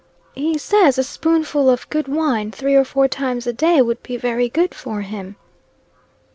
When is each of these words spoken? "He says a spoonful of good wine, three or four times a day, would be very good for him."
"He 0.33 0.57
says 0.57 0.97
a 0.97 1.03
spoonful 1.03 1.69
of 1.69 1.87
good 1.91 2.07
wine, 2.07 2.49
three 2.49 2.73
or 2.73 2.83
four 2.83 3.07
times 3.07 3.45
a 3.45 3.53
day, 3.53 3.83
would 3.83 4.01
be 4.01 4.17
very 4.17 4.49
good 4.49 4.73
for 4.73 5.01
him." 5.01 5.35